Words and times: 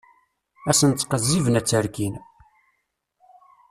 Ad 0.69 0.75
sen-ttqezziben, 0.79 1.59
ad 1.59 1.65
tt-rkin. 1.65 2.15